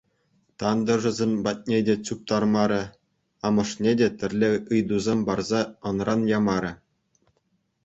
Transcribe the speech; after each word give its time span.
Тантӑшӗсем 0.59 1.31
патне 1.43 1.79
те 1.85 1.95
чуптармарӗ, 2.05 2.81
амӑшне 3.45 3.91
те 3.99 4.07
тӗрлӗ 4.17 4.49
ыйтусем 4.73 5.19
парса 5.27 5.61
ӑнран 5.87 6.21
ямарӗ. 6.37 6.73